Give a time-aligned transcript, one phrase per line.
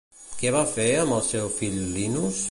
[0.37, 2.39] Què va fer amb el seu fill Linos?